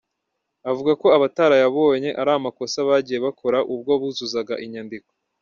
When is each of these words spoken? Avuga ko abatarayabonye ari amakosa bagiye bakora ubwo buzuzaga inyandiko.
Avuga 0.69 0.91
ko 1.01 1.07
abatarayabonye 1.17 2.09
ari 2.21 2.31
amakosa 2.37 2.77
bagiye 2.89 3.19
bakora 3.25 3.57
ubwo 3.73 3.91
buzuzaga 4.01 4.53
inyandiko. 4.65 5.11